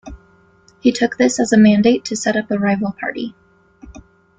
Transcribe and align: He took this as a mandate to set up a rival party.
He 0.79 0.91
took 0.93 1.15
this 1.17 1.39
as 1.39 1.53
a 1.53 1.59
mandate 1.59 2.03
to 2.05 2.15
set 2.15 2.35
up 2.35 2.49
a 2.49 2.57
rival 2.57 2.91
party. 2.99 3.35